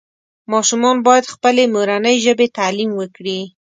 [0.51, 3.39] ماشومان باید پخپلې مورنۍ ژبې تعلیم وکړي